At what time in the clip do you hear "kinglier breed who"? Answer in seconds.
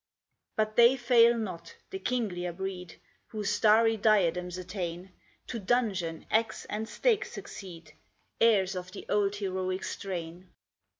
1.99-3.43